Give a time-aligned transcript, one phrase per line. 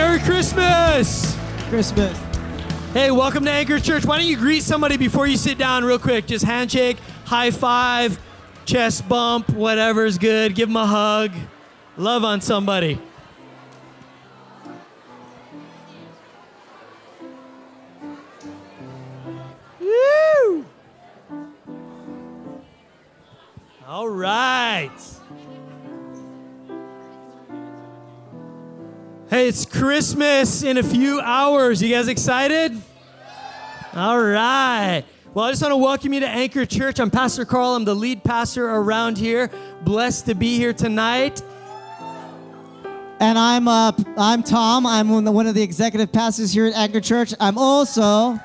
[0.00, 1.36] Merry Christmas!
[1.68, 2.18] Christmas.
[2.94, 4.06] Hey, welcome to Anchor Church.
[4.06, 6.26] Why don't you greet somebody before you sit down, real quick?
[6.26, 8.18] Just handshake, high five,
[8.64, 10.54] chest bump, whatever's good.
[10.54, 11.32] Give them a hug.
[11.98, 12.98] Love on somebody.
[29.50, 31.82] It's Christmas in a few hours.
[31.82, 32.80] You guys excited?
[33.94, 35.02] All right.
[35.34, 37.00] Well, I just want to welcome you to Anchor Church.
[37.00, 37.74] I'm Pastor Carl.
[37.74, 39.50] I'm the lead pastor around here.
[39.82, 41.42] Blessed to be here tonight.
[43.18, 44.86] And I'm uh, I'm Tom.
[44.86, 47.34] I'm one of the- executive pastors here at Anchor Church.
[47.40, 48.38] I'm also,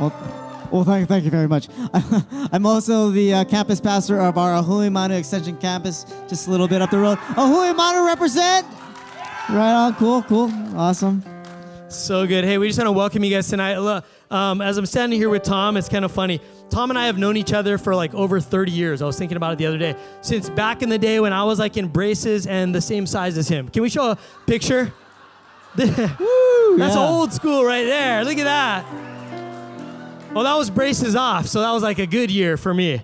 [0.00, 1.68] well, well thank, thank you very much.
[2.52, 6.82] I'm also the uh, campus pastor of our Ahui Extension Campus, just a little bit
[6.82, 7.18] up the road.
[7.36, 8.66] Ahui represent.
[9.52, 9.94] Right on.
[9.96, 10.22] Cool.
[10.22, 10.50] Cool.
[10.76, 11.22] Awesome.
[11.88, 12.44] So good.
[12.44, 13.76] Hey, we just want to welcome you guys tonight.
[13.78, 16.40] Look, Um, as I'm standing here with Tom, it's kind of funny.
[16.70, 19.02] Tom and I have known each other for like over 30 years.
[19.02, 19.94] I was thinking about it the other day.
[20.22, 23.36] Since back in the day when I was like in braces and the same size
[23.36, 23.68] as him.
[23.68, 24.90] Can we show a picture?
[25.76, 26.96] That's yeah.
[26.96, 28.24] old school right there.
[28.24, 28.86] Look at that.
[30.32, 33.02] Well, that was braces off, so that was like a good year for me.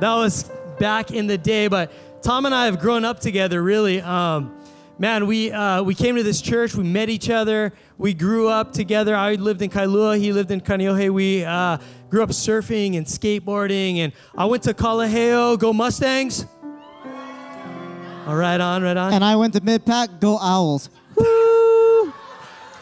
[0.00, 1.92] That was back in the day, but
[2.22, 3.62] Tom and I have grown up together.
[3.62, 4.54] Really, um,
[5.00, 8.72] man, we uh, we came to this church, we met each other, we grew up
[8.72, 9.16] together.
[9.16, 11.10] I lived in Kailua, he lived in Kaneohe.
[11.10, 11.78] We uh,
[12.10, 15.58] grew up surfing and skateboarding, and I went to Kalaheo.
[15.58, 16.46] Go Mustangs!
[18.26, 19.14] All right, on, right on.
[19.14, 20.20] And I went to Mid Pac.
[20.20, 20.90] Go Owls.
[21.16, 22.12] Woo!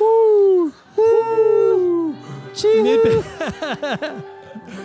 [0.00, 0.75] Woo!
[0.97, 2.16] Woo!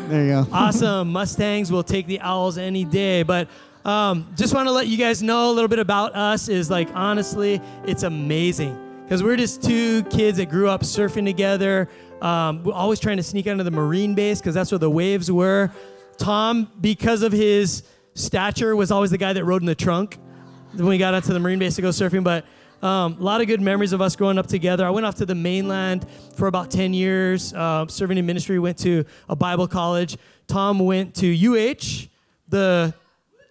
[0.08, 0.48] There you go.
[0.52, 1.12] awesome.
[1.12, 3.24] Mustangs will take the Owls any day.
[3.24, 3.48] But
[3.86, 6.48] um, just want to let you guys know a little bit about us.
[6.48, 11.90] Is like honestly, it's amazing because we're just two kids that grew up surfing together.
[12.22, 15.30] Um, we're always trying to sneak under the marine base because that's where the waves
[15.30, 15.72] were.
[16.18, 20.18] Tom, because of his stature, was always the guy that rode in the trunk
[20.74, 22.24] when we got onto the marine base to go surfing.
[22.24, 22.46] But
[22.82, 24.86] um, a lot of good memories of us growing up together.
[24.86, 26.06] I went off to the mainland
[26.36, 30.18] for about 10 years, uh, serving in ministry, went to a Bible college.
[30.48, 32.10] Tom went to UH,
[32.50, 32.94] the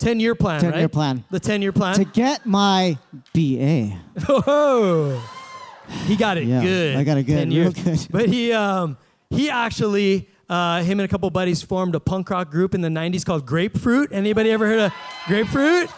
[0.03, 0.93] 10 year plan, 10 year right?
[0.93, 1.25] plan.
[1.31, 1.95] The 10 year plan.
[1.95, 2.99] To get my
[3.33, 3.93] BA.
[4.29, 5.31] Oh,
[6.07, 6.97] he got it Yeah, good.
[6.97, 7.75] I got it good, 10 real years.
[8.07, 8.09] good.
[8.12, 8.97] But he, um,
[9.31, 12.89] he actually, uh, him and a couple buddies formed a punk rock group in the
[12.89, 14.11] 90s called Grapefruit.
[14.12, 14.93] Anybody ever heard of
[15.27, 15.89] Grapefruit?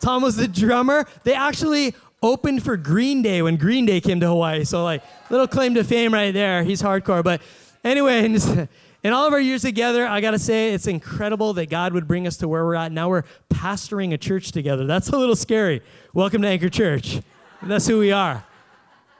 [0.00, 1.04] Tom was the drummer.
[1.24, 4.64] They actually opened for Green Day when Green Day came to Hawaii.
[4.64, 6.62] So, like, little claim to fame right there.
[6.62, 7.22] He's hardcore.
[7.24, 7.42] But
[7.84, 8.22] anyway,
[9.04, 12.08] in all of our years together, I got to say, it's incredible that God would
[12.08, 12.90] bring us to where we're at.
[12.90, 14.86] Now we're pastoring a church together.
[14.86, 15.82] That's a little scary.
[16.14, 17.20] Welcome to Anchor Church.
[17.62, 18.44] That's who we are.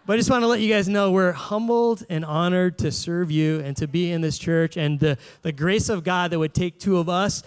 [0.05, 3.31] But I just want to let you guys know we're humbled and honored to serve
[3.31, 6.55] you and to be in this church and the, the grace of God that would
[6.55, 7.43] take two of us.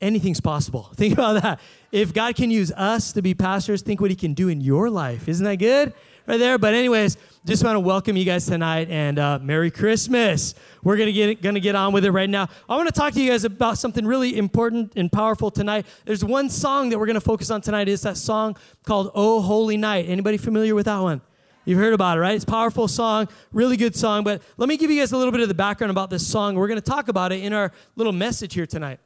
[0.00, 0.90] Anything's possible.
[0.96, 1.60] Think about that.
[1.90, 4.90] If God can use us to be pastors, think what He can do in your
[4.90, 5.28] life.
[5.28, 5.94] Isn't that good?
[6.24, 6.56] Right there.
[6.56, 10.54] But anyways, just want to welcome you guys tonight and uh, Merry Christmas.
[10.84, 12.48] We're gonna get gonna get on with it right now.
[12.68, 15.84] I want to talk to you guys about something really important and powerful tonight.
[16.04, 17.88] There's one song that we're gonna focus on tonight.
[17.88, 21.22] It's that song called "Oh Holy Night." Anybody familiar with that one?
[21.64, 22.36] You've heard about it, right?
[22.36, 24.22] It's a powerful song, really good song.
[24.22, 26.54] But let me give you guys a little bit of the background about this song.
[26.54, 29.00] We're to talk about it in our little message here tonight.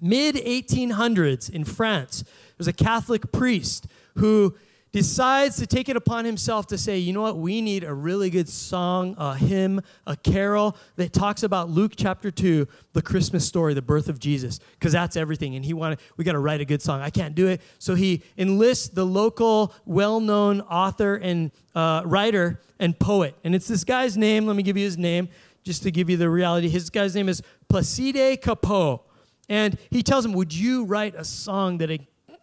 [0.00, 2.24] Mid 1800s in France,
[2.58, 3.86] there's a Catholic priest
[4.16, 4.56] who
[4.92, 8.28] decides to take it upon himself to say, you know what, we need a really
[8.28, 13.72] good song, a hymn, a carol that talks about Luke chapter 2, the Christmas story,
[13.72, 15.56] the birth of Jesus, because that's everything.
[15.56, 17.00] And he wanted, we got to write a good song.
[17.00, 17.62] I can't do it.
[17.78, 23.34] So he enlists the local, well known author and uh, writer and poet.
[23.44, 24.46] And it's this guy's name.
[24.46, 25.30] Let me give you his name
[25.64, 26.68] just to give you the reality.
[26.68, 29.00] His guy's name is Placide Cappeau.
[29.48, 31.90] And he tells him, Would you write a song that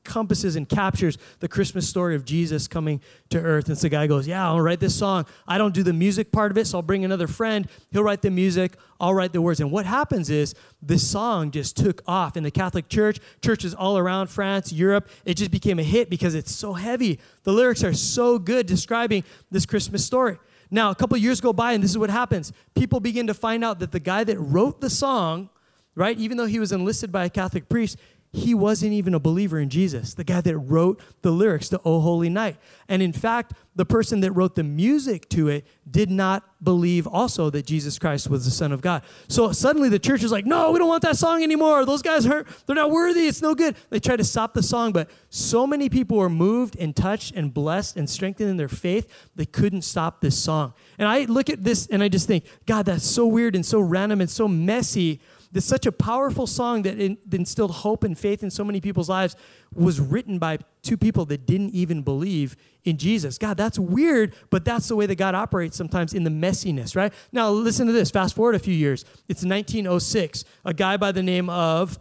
[0.10, 3.68] encompasses and captures the Christmas story of Jesus coming to earth?
[3.68, 5.26] And so the guy goes, Yeah, I'll write this song.
[5.48, 7.68] I don't do the music part of it, so I'll bring another friend.
[7.92, 9.60] He'll write the music, I'll write the words.
[9.60, 13.98] And what happens is this song just took off in the Catholic Church, churches all
[13.98, 15.10] around France, Europe.
[15.26, 17.20] It just became a hit because it's so heavy.
[17.44, 20.38] The lyrics are so good describing this Christmas story.
[20.72, 22.52] Now, a couple years go by, and this is what happens.
[22.76, 25.50] People begin to find out that the guy that wrote the song,
[25.96, 27.98] right, even though he was enlisted by a Catholic priest,
[28.32, 32.00] he wasn't even a believer in Jesus, the guy that wrote the lyrics to Oh
[32.00, 32.58] Holy Night.
[32.88, 37.50] And in fact, the person that wrote the music to it did not believe also
[37.50, 39.02] that Jesus Christ was the Son of God.
[39.30, 41.86] So suddenly the church is like, no, we don't want that song anymore.
[41.86, 42.48] Those guys hurt.
[42.68, 43.22] they're not worthy.
[43.22, 43.76] It's no good.
[43.90, 47.52] They tried to stop the song, but so many people were moved and touched and
[47.52, 50.74] blessed and strengthened in their faith, they couldn't stop this song.
[51.00, 53.80] And I look at this and I just think, God, that's so weird and so
[53.80, 55.20] random and so messy
[55.52, 58.80] this such a powerful song that, in, that instilled hope and faith in so many
[58.80, 59.36] people's lives
[59.74, 63.38] was written by two people that didn't even believe in Jesus.
[63.38, 67.14] God, that's weird, but that's the way that God operates sometimes in the messiness, right?
[67.32, 68.12] Now, listen to this.
[68.12, 69.04] Fast forward a few years.
[69.28, 70.46] It's 1906.
[70.66, 72.00] A guy by the name of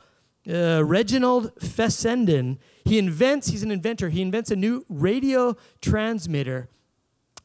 [0.48, 6.68] uh, Reginald Fessenden, he invents, he's an inventor, he invents a new radio transmitter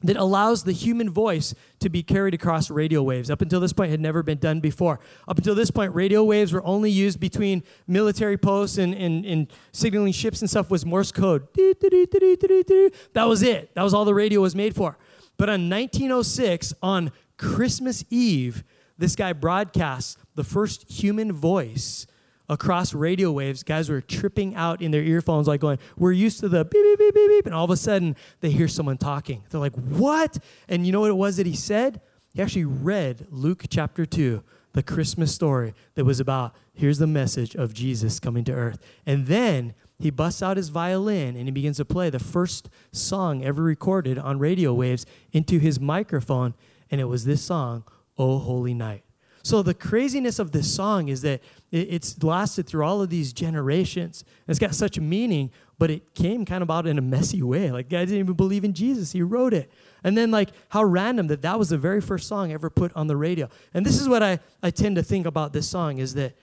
[0.04, 3.32] that allows the human voice to be carried across radio waves.
[3.32, 5.00] Up until this point, had never been done before.
[5.28, 9.48] Up until this point, radio waves were only used between military posts and, and, and
[9.72, 11.48] signaling ships and stuff was Morse code.
[11.56, 13.74] That was it.
[13.76, 14.98] That was all the radio was made for.
[15.38, 18.64] But on 1906, on Christmas Eve,
[18.98, 22.06] this guy broadcasts the first human voice
[22.50, 26.50] across radio waves, guys were tripping out in their earphones, like going, We're used to
[26.50, 27.45] the beep, beep, beep, beep, beep.
[27.45, 29.44] And all of a sudden, they hear someone talking.
[29.50, 30.38] They're like, What?
[30.68, 32.01] And you know what it was that he said?
[32.34, 34.44] He actually read Luke chapter 2,
[34.74, 38.80] the Christmas story that was about here's the message of Jesus coming to earth.
[39.06, 43.44] And then he busts out his violin and he begins to play the first song
[43.44, 46.56] ever recorded on radio waves into his microphone.
[46.89, 47.84] And it was this song,
[48.18, 49.04] Oh Holy Night.
[49.44, 54.24] So the craziness of this song is that it's lasted through all of these generations.
[54.48, 57.69] It's got such meaning, but it came kind of about in a messy way.
[57.69, 59.12] Like, guy didn't even believe in Jesus.
[59.12, 59.69] He wrote it.
[60.01, 63.07] And then, like, how random that that was the very first song ever put on
[63.07, 63.50] the radio.
[63.74, 66.38] And this is what I, I tend to think about this song is that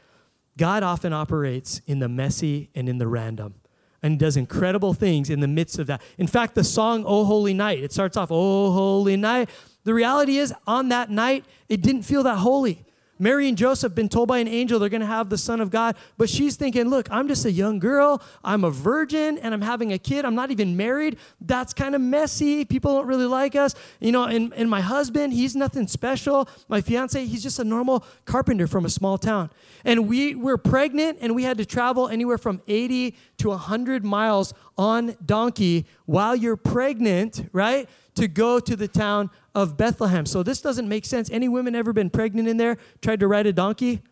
[0.58, 3.54] God often operates in the messy and in the random.
[4.02, 6.02] And does incredible things in the midst of that.
[6.18, 9.48] In fact, the song, Oh Holy Night, it starts off, Oh Holy Night.
[9.84, 12.84] The reality is, on that night, it didn't feel that holy.
[13.20, 15.70] Mary and Joseph been told by an angel they're going to have the Son of
[15.70, 18.22] God, but she's thinking, look, I'm just a young girl.
[18.42, 20.24] I'm a virgin and I'm having a kid.
[20.24, 21.18] I'm not even married.
[21.40, 22.64] That's kind of messy.
[22.64, 23.74] People don't really like us.
[24.00, 26.48] You know, and, and my husband, he's nothing special.
[26.68, 29.50] My fiance, he's just a normal carpenter from a small town.
[29.84, 34.54] And we were pregnant and we had to travel anywhere from 80 to 100 miles
[34.78, 37.86] on donkey while you're pregnant, right?
[38.20, 40.26] To go to the town of Bethlehem.
[40.26, 41.30] So this doesn't make sense.
[41.30, 44.02] Any women ever been pregnant in there, tried to ride a donkey?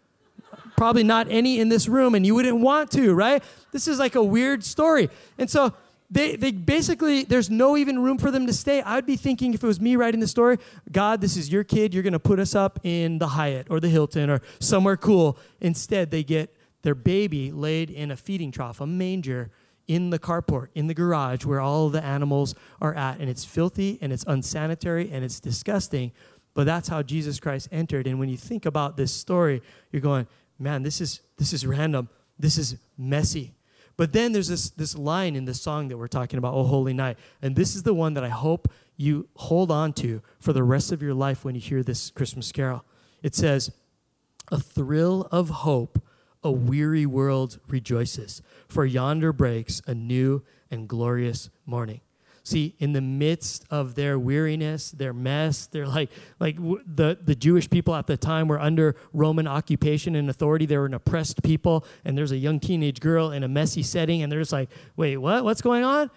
[0.79, 3.43] Probably not any in this room, and you wouldn't want to, right?
[3.71, 5.11] This is like a weird story.
[5.37, 5.75] And so
[6.11, 8.81] they, they basically, there's no even room for them to stay.
[8.81, 10.57] I'd be thinking if it was me writing the story,
[10.91, 11.93] God, this is your kid.
[11.93, 15.37] You're going to put us up in the Hyatt or the Hilton or somewhere cool.
[15.61, 19.51] Instead, they get their baby laid in a feeding trough, a manger,
[19.89, 23.19] in the carport, in the garage where all the animals are at.
[23.19, 26.13] And it's filthy and it's unsanitary and it's disgusting.
[26.55, 28.07] But that's how Jesus Christ entered.
[28.07, 30.27] And when you think about this story, you're going,
[30.59, 32.09] man, this is, this is random.
[32.39, 33.55] This is messy.
[33.97, 36.93] But then there's this, this line in the song that we're talking about, Oh Holy
[36.93, 37.19] Night.
[37.43, 40.93] And this is the one that I hope you hold on to for the rest
[40.93, 42.85] of your life when you hear this Christmas carol.
[43.23, 43.73] It says,
[44.53, 46.01] A thrill of hope
[46.43, 52.01] a weary world rejoices, for yonder breaks a new and glorious morning.
[52.45, 56.09] See, in the midst of their weariness, their mess, they're like,
[56.41, 60.65] like the, the Jewish people at the time were under Roman occupation and authority.
[60.65, 64.23] They were an oppressed people, and there's a young teenage girl in a messy setting,
[64.23, 65.45] and they're just like, wait, what?
[65.45, 66.11] What's going on?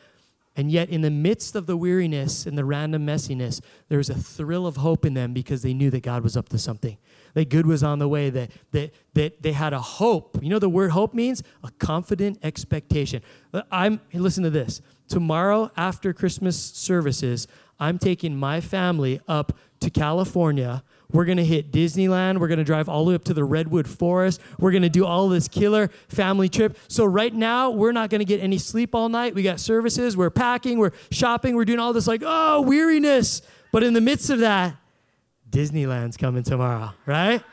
[0.55, 4.15] And yet, in the midst of the weariness and the random messiness, there was a
[4.15, 6.97] thrill of hope in them because they knew that God was up to something
[7.33, 10.37] that good was on the way, that, that, that they had a hope.
[10.41, 11.43] You know the word hope means?
[11.63, 13.21] A confident expectation.
[13.71, 14.81] I'm, listen to this.
[15.07, 17.47] Tomorrow, after Christmas services,
[17.79, 20.83] I'm taking my family up to California.
[21.13, 22.39] We're going to hit Disneyland.
[22.39, 24.41] We're going to drive all the way up to the Redwood Forest.
[24.59, 26.77] We're going to do all this killer family trip.
[26.87, 29.35] So, right now, we're not going to get any sleep all night.
[29.35, 30.15] We got services.
[30.15, 30.77] We're packing.
[30.77, 31.55] We're shopping.
[31.55, 33.41] We're doing all this, like, oh, weariness.
[33.71, 34.75] But in the midst of that,
[35.49, 37.43] Disneyland's coming tomorrow, right?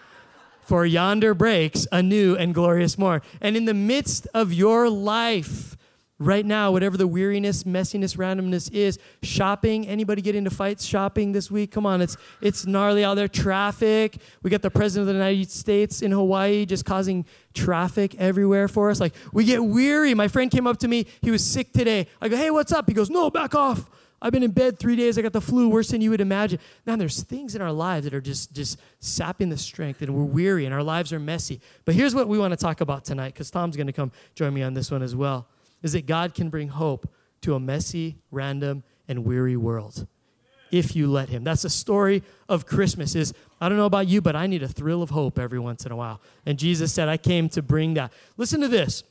[0.60, 3.22] For yonder breaks a new and glorious morn.
[3.40, 5.77] And in the midst of your life,
[6.18, 9.86] right now, whatever the weariness, messiness, randomness is, shopping.
[9.86, 11.70] Anybody get into fights shopping this week?
[11.70, 13.28] Come on, it's it's gnarly out there.
[13.28, 14.18] Traffic.
[14.42, 18.90] We got the president of the United States in Hawaii just causing traffic everywhere for
[18.90, 19.00] us.
[19.00, 20.14] Like we get weary.
[20.14, 21.06] My friend came up to me.
[21.22, 22.06] He was sick today.
[22.20, 22.88] I go, hey, what's up?
[22.88, 23.88] He goes, no, back off.
[24.20, 25.16] I've been in bed three days.
[25.16, 26.58] I got the flu, worse than you would imagine.
[26.84, 30.24] Man, there's things in our lives that are just, just sapping the strength, and we're
[30.24, 31.60] weary, and our lives are messy.
[31.84, 34.52] But here's what we want to talk about tonight, because Tom's going to come join
[34.52, 35.46] me on this one as well,
[35.82, 40.06] is that God can bring hope to a messy, random, and weary world
[40.70, 41.44] if you let him.
[41.44, 44.68] That's the story of Christmas is I don't know about you, but I need a
[44.68, 46.20] thrill of hope every once in a while.
[46.46, 48.12] And Jesus said, I came to bring that.
[48.36, 49.02] Listen to this.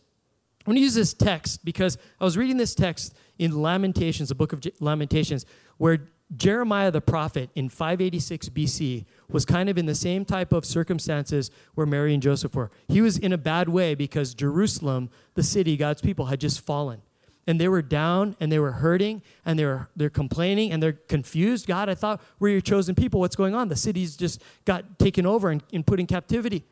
[0.62, 4.36] I'm going to use this text because I was reading this text in Lamentations, the
[4.36, 5.46] book of Lamentations,
[5.78, 6.00] where
[6.36, 11.50] Jeremiah the prophet in 586 BC was kind of in the same type of circumstances
[11.74, 12.70] where Mary and Joseph were.
[12.88, 17.02] He was in a bad way because Jerusalem, the city, God's people, had just fallen.
[17.50, 20.94] And they were down and they were hurting and they were they're complaining and they're
[20.94, 21.66] confused.
[21.66, 23.22] God, I thought we're your chosen people.
[23.22, 23.70] What's going on?
[23.70, 26.66] The city's just got taken over and, and put in captivity.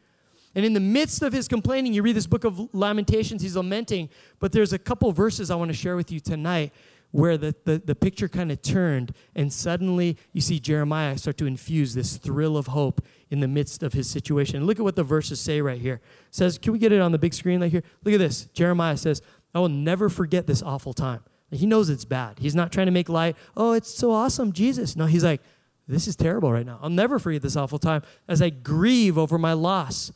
[0.53, 4.09] And in the midst of his complaining, you read this book of Lamentations, he's lamenting.
[4.39, 6.73] But there's a couple verses I want to share with you tonight
[7.15, 11.45] where the, the, the picture kind of turned, and suddenly you see Jeremiah start to
[11.45, 14.65] infuse this thrill of hope in the midst of his situation.
[14.65, 16.01] Look at what the verses say right here.
[16.27, 17.83] It says, can we get it on the big screen right here?
[18.03, 18.47] Look at this.
[18.47, 19.21] Jeremiah says,
[19.53, 21.23] I will never forget this awful time.
[21.51, 22.39] He knows it's bad.
[22.39, 24.97] He's not trying to make light, oh, it's so awesome, Jesus.
[24.97, 25.39] No, he's like,
[25.87, 26.79] this is terrible right now.
[26.81, 30.11] I'll never forget this awful time as I grieve over my loss.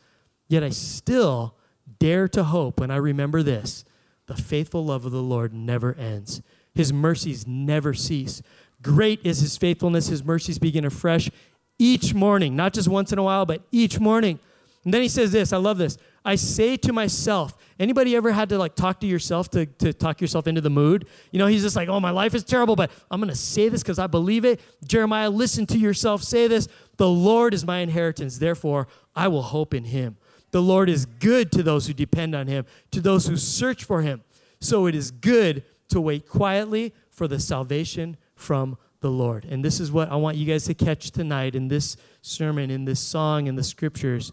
[0.49, 1.55] Yet I still
[1.97, 3.85] dare to hope when I remember this
[4.25, 8.41] the faithful love of the Lord never ends, His mercies never cease.
[8.81, 11.29] Great is His faithfulness, His mercies begin afresh
[11.77, 14.39] each morning, not just once in a while, but each morning.
[14.85, 15.97] And then He says this I love this.
[16.25, 20.19] I say to myself, anybody ever had to like talk to yourself to, to talk
[20.21, 21.07] yourself into the mood?
[21.31, 23.69] You know, he's just like, oh, my life is terrible, but I'm going to say
[23.69, 24.59] this because I believe it.
[24.85, 26.67] Jeremiah, listen to yourself say this.
[26.97, 28.37] The Lord is my inheritance.
[28.37, 30.17] Therefore, I will hope in him.
[30.51, 34.01] The Lord is good to those who depend on him, to those who search for
[34.01, 34.23] him.
[34.59, 39.45] So it is good to wait quietly for the salvation from the Lord.
[39.45, 42.85] And this is what I want you guys to catch tonight in this sermon, in
[42.85, 44.31] this song, in the scriptures,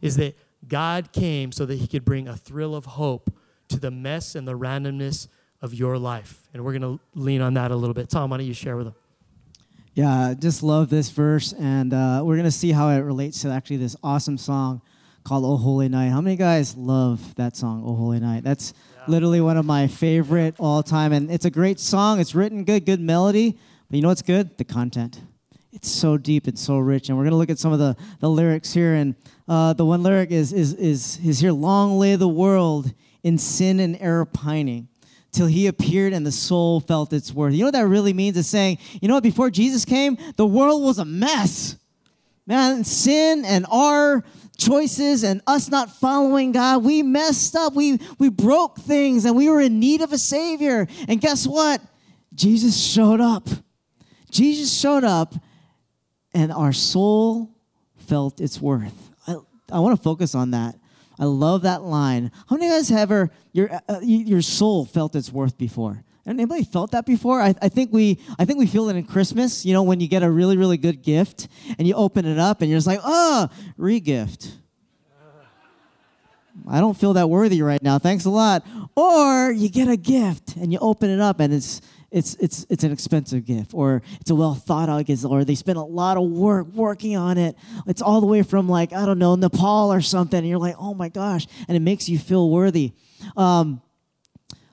[0.00, 0.36] is that
[0.66, 3.32] God came so that he could bring a thrill of hope
[3.68, 5.28] to the mess and the randomness
[5.60, 6.48] of your life.
[6.52, 8.08] And we're going to lean on that a little bit.
[8.08, 8.94] Tom, why don't you share with them?
[9.94, 13.50] Yeah, just love this verse, and uh, we're going to see how it relates to
[13.50, 14.80] actually this awesome song
[15.24, 16.10] called Oh Holy Night.
[16.10, 18.44] How many guys love that song, Oh Holy Night?
[18.44, 18.72] That's.
[19.08, 21.12] Literally one of my favorite all time.
[21.12, 22.20] And it's a great song.
[22.20, 23.58] It's written good, good melody.
[23.88, 24.56] But you know what's good?
[24.58, 25.20] The content.
[25.72, 27.08] It's so deep, it's so rich.
[27.08, 28.94] And we're going to look at some of the, the lyrics here.
[28.94, 29.14] And
[29.46, 33.80] uh, the one lyric is, is, is, is here Long lay the world in sin
[33.80, 34.88] and error pining
[35.30, 37.52] till he appeared and the soul felt its worth.
[37.52, 38.36] You know what that really means?
[38.36, 41.76] It's saying, you know what, before Jesus came, the world was a mess.
[42.46, 44.24] Man, sin and our
[44.58, 47.74] choices and us not following God, we messed up.
[47.74, 50.86] We, we broke things and we were in need of a Savior.
[51.06, 51.80] And guess what?
[52.34, 53.48] Jesus showed up.
[54.30, 55.34] Jesus showed up
[56.34, 57.50] and our soul
[57.96, 59.10] felt its worth.
[59.26, 59.36] I,
[59.72, 60.74] I want to focus on that.
[61.18, 62.30] I love that line.
[62.48, 66.02] How many of you guys have ever, your, uh, your soul felt its worth before?
[66.28, 67.40] Anybody felt that before?
[67.40, 69.64] I, I, think we I think we feel it in Christmas.
[69.64, 72.60] You know, when you get a really really good gift and you open it up
[72.60, 74.52] and you're just like, oh, regift.
[76.68, 77.98] I don't feel that worthy right now.
[77.98, 78.66] Thanks a lot.
[78.94, 81.80] Or you get a gift and you open it up and it's
[82.10, 85.54] it's it's it's an expensive gift or it's a well thought out gift or they
[85.54, 87.56] spent a lot of work working on it.
[87.86, 90.76] It's all the way from like I don't know Nepal or something and you're like,
[90.78, 92.92] oh my gosh, and it makes you feel worthy.
[93.34, 93.80] Um,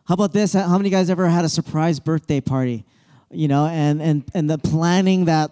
[0.08, 0.54] how about this?
[0.54, 2.86] How many guys ever had a surprise birthday party?
[3.32, 5.52] You know, and and and the planning that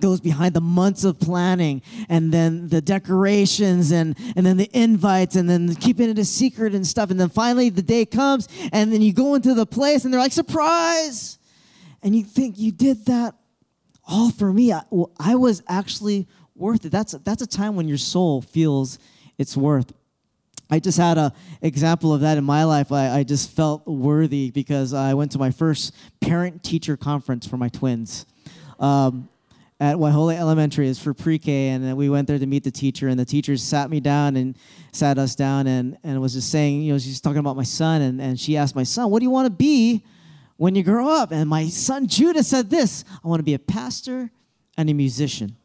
[0.00, 5.36] goes behind the months of planning and then the decorations and and then the invites
[5.36, 8.92] and then keeping it a secret and stuff and then finally the day comes and
[8.92, 11.38] then you go into the place and they're like surprise
[12.02, 13.34] and you think you did that
[14.06, 17.88] all for me I, well, I was actually worth it that's that's a time when
[17.88, 18.98] your soul feels
[19.38, 19.94] its worth
[20.68, 21.32] I just had an
[21.62, 22.90] example of that in my life.
[22.90, 27.56] I, I, just felt worthy because I went to my first parent teacher conference for
[27.56, 28.26] my twins
[28.80, 29.28] um,
[29.78, 30.88] at Waiahole Elementary.
[30.88, 31.68] It's for pre K.
[31.68, 33.06] And we went there to meet the teacher.
[33.06, 34.56] And the teacher sat me down and
[34.90, 38.02] sat us down and, and was just saying, you know, she's talking about my son.
[38.02, 40.04] And, and she asked my son, What do you want to be
[40.56, 41.30] when you grow up?
[41.30, 44.32] And my son Judah said this I want to be a pastor
[44.76, 45.56] and a musician.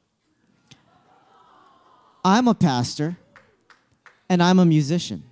[2.23, 3.17] I'm a pastor
[4.31, 5.23] and I'm a musician.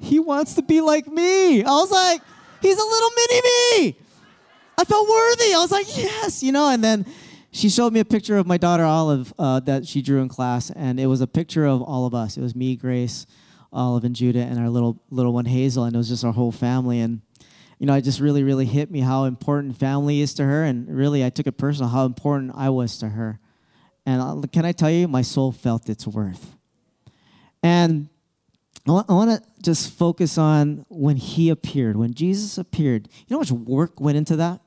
[0.00, 1.62] He wants to be like me.
[1.62, 2.20] I was like,
[2.60, 3.96] he's a little mini me.
[4.76, 5.54] I felt worthy.
[5.54, 6.68] I was like, yes, you know.
[6.68, 7.06] And then
[7.52, 10.70] she showed me a picture of my daughter Olive uh, that she drew in class,
[10.70, 12.36] and it was a picture of all of us.
[12.36, 13.24] It was me, Grace,
[13.72, 16.50] Olive, and Judah, and our little little one Hazel, and it was just our whole
[16.50, 16.98] family.
[16.98, 17.20] And
[17.78, 20.64] you know, it just really, really hit me how important family is to her.
[20.64, 23.38] And really, I took it personal how important I was to her.
[24.04, 26.55] And uh, can I tell you, my soul felt its worth.
[27.66, 28.08] And
[28.86, 33.08] I want to just focus on when he appeared, when Jesus appeared.
[33.26, 34.60] You know how much work went into that?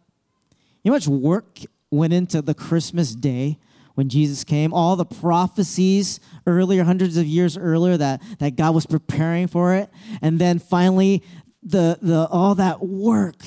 [0.84, 3.58] You know how much work went into the Christmas day
[3.96, 4.74] when Jesus came?
[4.74, 9.89] All the prophecies earlier, hundreds of years earlier, that, that God was preparing for it.
[10.22, 11.24] And then finally,
[11.63, 13.38] the, the, all that work,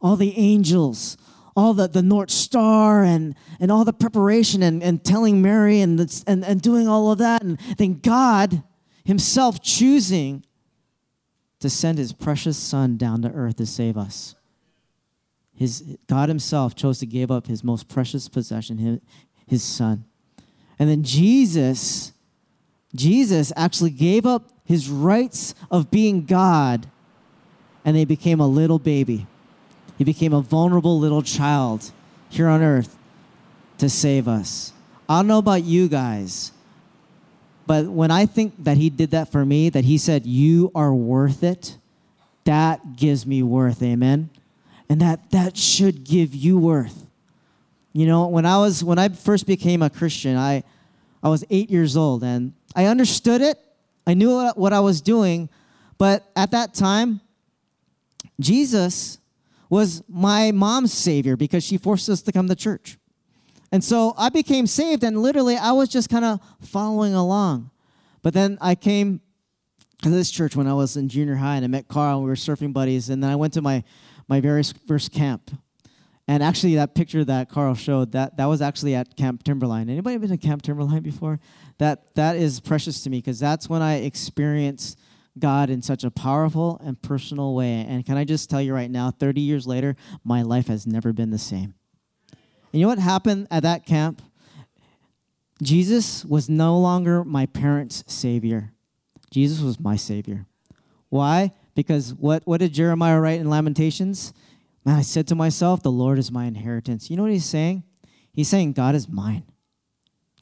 [0.00, 1.16] all the angels,
[1.56, 5.98] all the, the North Star and, and all the preparation and, and telling Mary and,
[5.98, 7.42] the, and, and doing all of that.
[7.42, 8.62] And then God
[9.06, 10.44] himself choosing
[11.60, 14.34] to send his precious son down to earth to save us.
[15.54, 19.00] His, God himself chose to give up his most precious possession, his,
[19.46, 20.04] his son.
[20.78, 22.12] And then Jesus,
[22.94, 26.90] Jesus actually gave up his rights of being God
[27.84, 29.28] and they became a little baby.
[29.96, 31.92] He became a vulnerable little child
[32.28, 32.98] here on earth
[33.78, 34.72] to save us.
[35.08, 36.50] I don't know about you guys,
[37.66, 40.94] but when I think that he did that for me, that he said, You are
[40.94, 41.76] worth it,
[42.44, 43.82] that gives me worth.
[43.82, 44.30] Amen.
[44.88, 47.06] And that that should give you worth.
[47.92, 50.62] You know, when I was when I first became a Christian, I
[51.22, 53.58] I was eight years old and I understood it.
[54.06, 55.48] I knew what I was doing,
[55.98, 57.20] but at that time,
[58.38, 59.18] Jesus
[59.68, 62.98] was my mom's savior because she forced us to come to church.
[63.72, 67.70] And so I became saved, and literally I was just kind of following along.
[68.22, 69.20] But then I came
[70.02, 72.30] to this church when I was in junior high, and I met Carl, and we
[72.30, 73.08] were surfing buddies.
[73.08, 73.82] And then I went to my,
[74.28, 75.50] my very first camp.
[76.28, 79.88] And actually, that picture that Carl showed, that, that was actually at Camp Timberline.
[79.88, 81.38] Anybody been to Camp Timberline before?
[81.78, 84.98] That, that is precious to me because that's when I experienced
[85.38, 87.86] God in such a powerful and personal way.
[87.88, 89.94] And can I just tell you right now, 30 years later,
[90.24, 91.74] my life has never been the same.
[92.76, 94.20] You know what happened at that camp?
[95.62, 98.72] Jesus was no longer my parents' savior.
[99.30, 100.46] Jesus was my savior.
[101.08, 101.52] Why?
[101.74, 104.34] Because what, what did Jeremiah write in Lamentations?
[104.84, 107.10] Man, I said to myself, the Lord is my inheritance.
[107.10, 107.84] You know what he's saying?
[108.32, 109.44] He's saying, God is mine.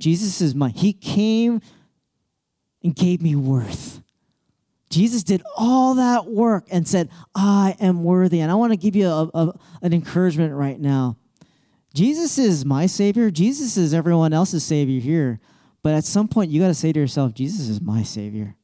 [0.00, 0.72] Jesus is mine.
[0.72, 1.60] He came
[2.82, 4.02] and gave me worth.
[4.90, 8.40] Jesus did all that work and said, I am worthy.
[8.40, 11.16] And I want to give you a, a, an encouragement right now.
[11.94, 13.30] Jesus is my Savior.
[13.30, 15.40] Jesus is everyone else's Savior here.
[15.82, 18.56] But at some point, you got to say to yourself, Jesus is my Savior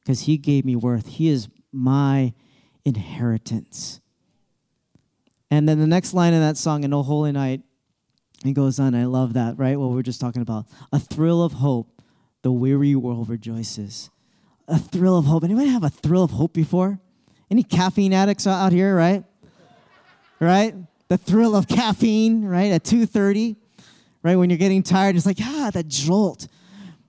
[0.00, 1.06] because He gave me worth.
[1.06, 2.34] He is my
[2.84, 4.00] inheritance.
[5.50, 7.62] And then the next line in that song, in O Holy Night,
[8.44, 8.94] it goes on.
[8.94, 9.78] I love that, right?
[9.78, 10.66] What we are just talking about.
[10.92, 12.02] A thrill of hope,
[12.42, 14.10] the weary world rejoices.
[14.66, 15.42] A thrill of hope.
[15.42, 17.00] Anybody have a thrill of hope before?
[17.50, 19.24] Any caffeine addicts out here, right?
[20.38, 20.74] Right?
[21.08, 23.56] The thrill of caffeine, right, at 2.30,
[24.22, 26.48] right, when you're getting tired, it's like, ah, that jolt.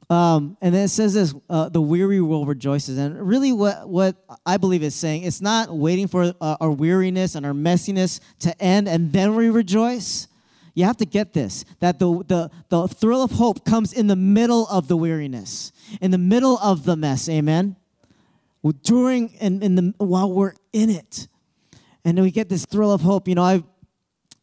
[0.10, 2.98] Um, and then it says this, uh, the weary will rejoices.
[2.98, 7.36] And really what, what I believe it's saying, it's not waiting for uh, our weariness
[7.36, 10.28] and our messiness to end and then we rejoice.
[10.74, 14.16] You have to get this, that the, the, the thrill of hope comes in the
[14.16, 17.76] middle of the weariness, in the middle of the mess, amen?
[18.84, 21.28] During and in the, while we're in it.
[22.04, 23.28] And then we get this thrill of hope.
[23.28, 23.64] You know, I've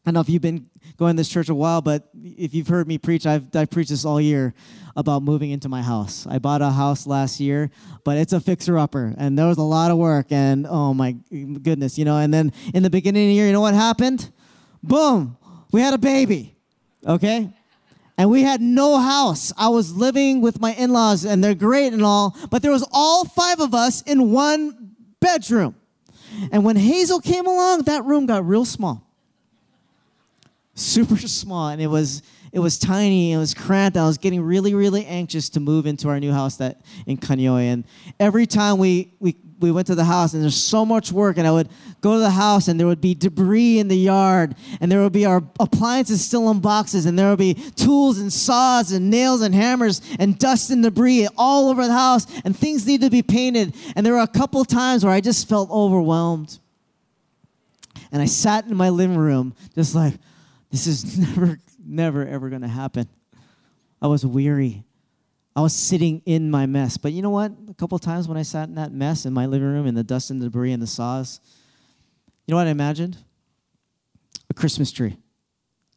[0.07, 2.69] I don't know if you've been going to this church a while, but if you've
[2.69, 4.55] heard me preach, I've, I've preached this all year
[4.95, 6.29] about moving into my house.
[6.31, 7.73] I bought a house last year,
[8.05, 11.17] but it's a fixer upper, and there was a lot of work, and oh my
[11.33, 12.19] goodness, you know.
[12.19, 14.31] And then in the beginning of the year, you know what happened?
[14.81, 15.37] Boom,
[15.73, 16.55] we had a baby,
[17.05, 17.53] okay?
[18.17, 19.53] And we had no house.
[19.59, 22.87] I was living with my in laws, and they're great and all, but there was
[22.93, 25.75] all five of us in one bedroom.
[26.53, 29.06] And when Hazel came along, that room got real small
[30.77, 33.97] super small and it was it was tiny it was cramped.
[33.99, 37.73] I was getting really really anxious to move into our new house that in Kaneohe.
[37.73, 37.85] and
[38.21, 41.47] every time we, we we went to the house and there's so much work and
[41.47, 41.69] i would
[42.01, 45.13] go to the house and there would be debris in the yard and there would
[45.13, 49.41] be our appliances still in boxes and there would be tools and saws and nails
[49.41, 53.23] and hammers and dust and debris all over the house and things need to be
[53.23, 53.75] painted.
[53.95, 56.59] And there were a couple times where i just felt overwhelmed.
[58.13, 60.15] And i sat in my living room just like
[60.71, 63.09] this is never, never, ever going to happen.
[64.01, 64.85] I was weary.
[65.55, 66.97] I was sitting in my mess.
[66.97, 67.53] But you know what?
[67.69, 70.05] A couple times when I sat in that mess in my living room, in the
[70.05, 71.41] dust and the debris and the saws,
[72.47, 73.17] you know what I imagined?
[74.51, 75.17] A Christmas tree.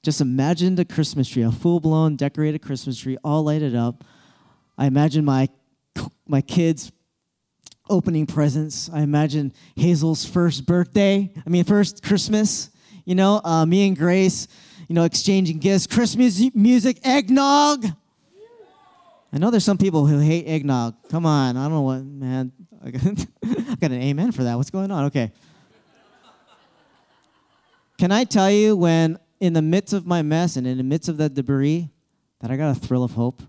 [0.02, 4.06] Just imagined a Christmas tree, a full blown decorated Christmas tree, all lighted up.
[4.78, 5.50] I imagined my,
[6.26, 6.92] my kids
[7.90, 8.90] opening presents.
[8.94, 11.34] I imagine Hazel's first birthday.
[11.46, 12.70] I mean, first Christmas.
[13.10, 14.48] You know, uh, me and Grace,
[14.88, 17.84] you know, exchanging gifts, Christmas music, eggnog.
[19.34, 20.94] I know there's some people who hate eggnog.
[21.10, 22.52] Come on, I don't know what, man.
[22.86, 24.58] I got, an amen for that.
[24.58, 25.06] What's going on?
[25.06, 25.32] Okay.
[27.98, 31.10] Can I tell you when, in the midst of my mess and in the midst
[31.10, 31.90] of that debris,
[32.42, 33.42] that I got a thrill of hope?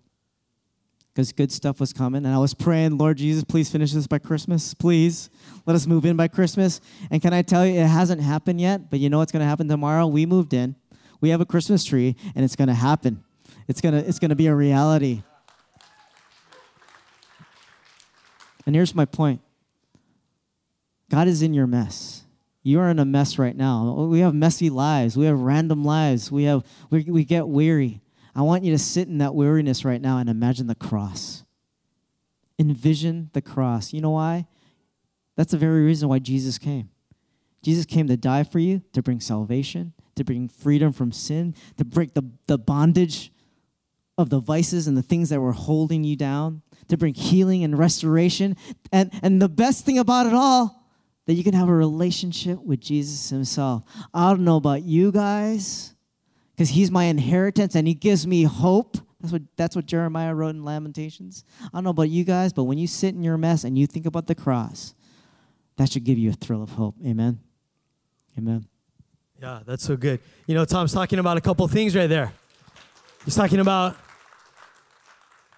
[1.12, 2.24] Because good stuff was coming.
[2.24, 4.74] And I was praying, Lord Jesus, please finish this by Christmas.
[4.74, 5.28] Please
[5.66, 6.80] let us move in by Christmas.
[7.10, 9.46] And can I tell you, it hasn't happened yet, but you know what's going to
[9.46, 10.06] happen tomorrow?
[10.06, 10.76] We moved in.
[11.20, 13.24] We have a Christmas tree, and it's going to happen.
[13.68, 15.22] It's going to it's going to be a reality.
[18.66, 19.40] And here's my point
[21.10, 22.24] God is in your mess.
[22.62, 23.92] You are in a mess right now.
[24.04, 25.16] We have messy lives.
[25.16, 26.30] We have random lives.
[26.30, 28.00] We, have, we, we get weary.
[28.34, 31.44] I want you to sit in that weariness right now and imagine the cross.
[32.58, 33.92] Envision the cross.
[33.92, 34.46] You know why?
[35.36, 36.90] That's the very reason why Jesus came.
[37.62, 41.84] Jesus came to die for you, to bring salvation, to bring freedom from sin, to
[41.84, 43.32] break the, the bondage
[44.16, 47.78] of the vices and the things that were holding you down, to bring healing and
[47.78, 48.56] restoration.
[48.92, 50.86] And, and the best thing about it all,
[51.26, 53.84] that you can have a relationship with Jesus Himself.
[54.12, 55.94] I don't know about you guys,
[56.60, 58.98] because He's my inheritance and He gives me hope.
[59.18, 61.42] That's what, that's what Jeremiah wrote in Lamentations.
[61.62, 63.86] I don't know about you guys, but when you sit in your mess and you
[63.86, 64.94] think about the cross,
[65.78, 66.96] that should give you a thrill of hope.
[67.02, 67.40] Amen.
[68.36, 68.66] Amen.
[69.40, 70.20] Yeah, that's so good.
[70.46, 72.30] You know, Tom's talking about a couple things right there.
[73.24, 73.96] He's talking about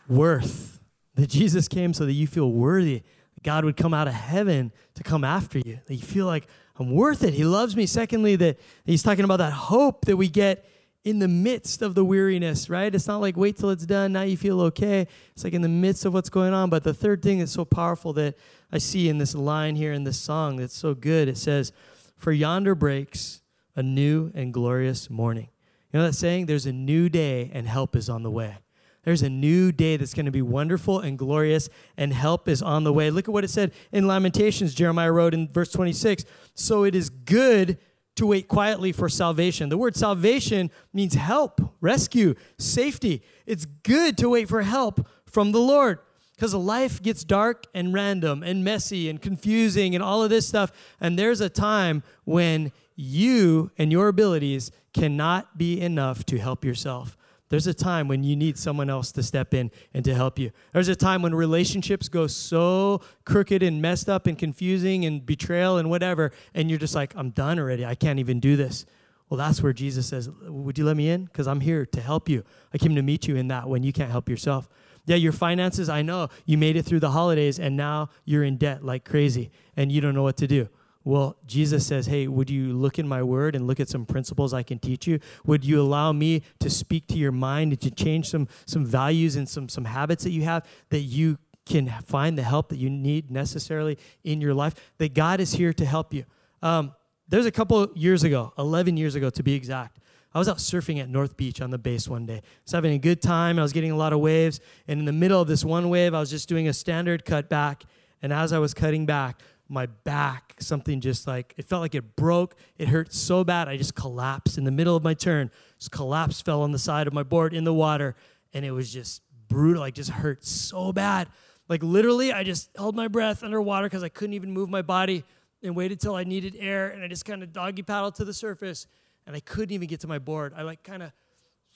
[0.09, 0.79] worth,
[1.17, 3.03] that Jesus came so that you feel worthy.
[3.43, 6.47] God would come out of heaven to come after you, that you feel like
[6.79, 7.35] I'm worth it.
[7.35, 7.87] He loves me.
[7.87, 10.65] Secondly, that he's talking about that hope that we get
[11.05, 12.95] in the midst of the weariness, right?
[12.95, 15.09] It's not like wait till it's done, now you feel okay.
[15.33, 16.71] It's like in the midst of what's going on.
[16.71, 18.37] But the third thing that's so powerful that
[18.71, 21.73] I see in this line here in this song that's so good, it says,
[22.17, 23.43] For yonder breaks
[23.75, 25.49] a new and glorious morning.
[25.93, 26.47] You know that saying?
[26.47, 28.59] There's a new day and help is on the way.
[29.03, 32.85] There's a new day that's going to be wonderful and glorious, and help is on
[32.85, 33.11] the way.
[33.11, 36.25] Look at what it said in Lamentations, Jeremiah wrote in verse 26.
[36.55, 37.79] So it is good
[38.17, 39.69] to wait quietly for salvation.
[39.69, 43.23] The word salvation means help, rescue, safety.
[43.47, 45.99] It's good to wait for help from the Lord
[46.35, 50.73] because life gets dark and random and messy and confusing and all of this stuff.
[51.01, 57.17] And there's a time when you and your abilities cannot be enough to help yourself.
[57.53, 60.53] There's a time when you need someone else to step in and to help you.
[60.73, 65.77] There's a time when relationships go so crooked and messed up and confusing and betrayal
[65.77, 67.85] and whatever, and you're just like, I'm done already.
[67.85, 68.87] I can't even do this.
[69.29, 71.27] Well, that's where Jesus says, Would you let me in?
[71.27, 72.43] Because I'm here to help you.
[72.73, 74.67] I came to meet you in that when you can't help yourself.
[75.05, 78.57] Yeah, your finances, I know you made it through the holidays and now you're in
[78.57, 80.71] debt like crazy and you don't know what to do.
[81.05, 84.55] Well, Jesus says, Hey, would you look in my word and look at some principles
[84.55, 85.19] I can teach you?
[85.45, 89.37] Would you allow me to speak to your mind and to change some, some values
[89.37, 92.91] and some, some habits that you have that you can find the help that you
[92.91, 94.75] need necessarily in your life?
[94.99, 96.25] That God is here to help you.
[96.63, 96.95] Um,
[97.29, 99.99] there's a couple years ago, 11 years ago to be exact,
[100.35, 102.37] I was out surfing at North Beach on the base one day.
[102.37, 103.59] I was having a good time.
[103.59, 104.61] I was getting a lot of waves.
[104.89, 107.49] And in the middle of this one wave, I was just doing a standard cut
[107.49, 107.85] back.
[108.23, 109.41] And as I was cutting back,
[109.73, 112.55] my back, something just like, it felt like it broke.
[112.79, 115.51] It hurt so bad, I just collapsed in the middle of my turn.
[115.79, 118.15] Just collapsed, fell on the side of my board in the water,
[118.53, 119.81] and it was just brutal.
[119.81, 121.29] Like, just hurt so bad.
[121.69, 125.25] Like, literally, I just held my breath underwater because I couldn't even move my body
[125.63, 128.35] and waited till I needed air, and I just kind of doggy paddled to the
[128.35, 128.87] surface,
[129.27, 130.53] and I couldn't even get to my board.
[130.57, 131.13] I like kind of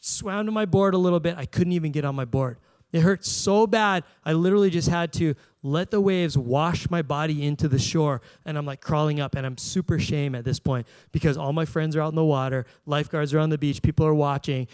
[0.01, 1.37] swam to my board a little bit.
[1.39, 2.59] I couldn't even get on my board.
[2.93, 7.45] It hurt so bad, I literally just had to let the waves wash my body
[7.45, 8.23] into the shore.
[8.45, 11.65] And I'm like crawling up, and I'm super shame at this point because all my
[11.65, 14.69] friends are out in the water, lifeguards are on the beach, people are watching,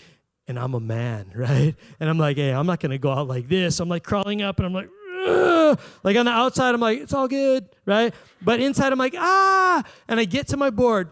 [0.46, 1.75] and I'm a man, right?
[1.98, 3.81] And I'm like, hey, I'm not gonna go out like this.
[3.81, 4.90] I'm like crawling up, and I'm like,
[5.27, 5.81] Ugh.
[6.03, 8.12] like on the outside, I'm like, it's all good, right?
[8.42, 11.09] But inside, I'm like, ah, and I get to my board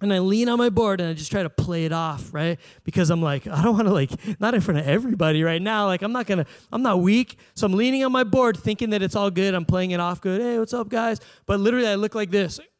[0.00, 2.58] and I lean on my board and I just try to play it off, right?
[2.84, 5.86] Because I'm like, I don't want to like, not in front of everybody right now.
[5.86, 7.38] Like, I'm not gonna, I'm not weak.
[7.54, 9.54] So I'm leaning on my board thinking that it's all good.
[9.54, 10.40] I'm playing it off good.
[10.40, 11.20] Hey, what's up, guys?
[11.46, 12.60] But literally, I look like this.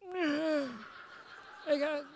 [1.66, 2.07] Hey, guys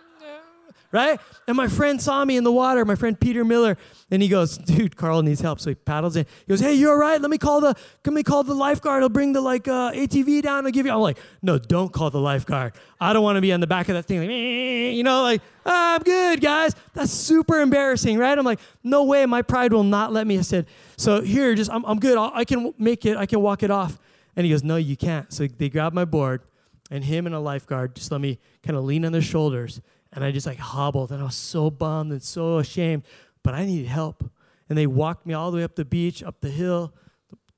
[0.93, 1.19] right?
[1.47, 3.77] And my friend saw me in the water, my friend Peter Miller,
[4.11, 5.59] and he goes, dude, Carl needs help.
[5.59, 6.25] So he paddles in.
[6.45, 7.19] He goes, hey, you're all right?
[7.19, 9.01] Let me call the, can we call the lifeguard?
[9.03, 10.65] I'll bring the like uh, ATV down.
[10.65, 10.93] I'll give you.
[10.93, 12.73] I'm like, no, don't call the lifeguard.
[13.01, 15.41] I don't want to be on the back of that thing, like, you know, like,
[15.65, 16.75] ah, I'm good, guys.
[16.93, 18.37] That's super embarrassing, right?
[18.37, 20.37] I'm like, no way, my pride will not let me.
[20.37, 22.17] I said, so here, just, I'm, I'm good.
[22.17, 23.17] I'll, I can make it.
[23.17, 23.97] I can walk it off.
[24.35, 25.31] And he goes, No, you can't.
[25.33, 26.41] So they grabbed my board,
[26.89, 29.81] and him and a lifeguard just let me kind of lean on their shoulders.
[30.13, 33.03] And I just like hobbled, and I was so bummed and so ashamed,
[33.43, 34.23] but I needed help.
[34.69, 36.93] And they walked me all the way up the beach, up the hill,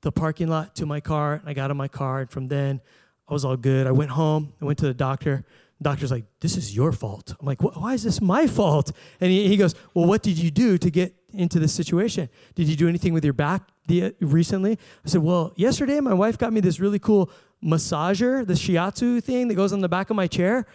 [0.00, 1.34] the parking lot to my car.
[1.34, 2.80] And I got in my car, and from then,
[3.28, 3.86] I was all good.
[3.86, 5.44] I went home, I went to the doctor.
[5.78, 7.34] The doctor's like, This is your fault.
[7.38, 8.92] I'm like, Why is this my fault?
[9.20, 12.28] And he, he goes, Well, what did you do to get into this situation?
[12.54, 14.78] Did you do anything with your back the, recently?
[15.04, 17.30] I said, Well, yesterday my wife got me this really cool
[17.62, 20.66] massager, the shiatsu thing that goes on the back of my chair.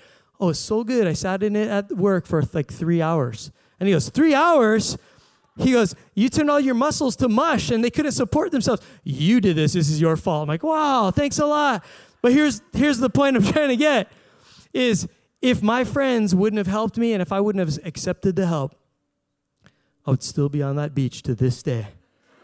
[0.41, 1.05] Oh, it's so good.
[1.05, 3.51] I sat in it at work for like three hours.
[3.79, 4.97] And he goes, Three hours?
[5.59, 8.81] He goes, You turned all your muscles to mush and they couldn't support themselves.
[9.03, 9.73] You did this.
[9.73, 10.43] This is your fault.
[10.43, 11.85] I'm like, Wow, thanks a lot.
[12.23, 14.11] But here's, here's the point I'm trying to get
[14.73, 15.07] is
[15.43, 18.75] if my friends wouldn't have helped me and if I wouldn't have accepted the help,
[20.07, 21.87] I would still be on that beach to this day.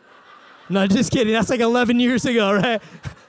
[0.69, 1.33] no, just kidding.
[1.33, 2.81] That's like 11 years ago, right?